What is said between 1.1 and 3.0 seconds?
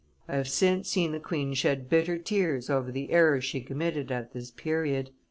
the queen shed bitter tears over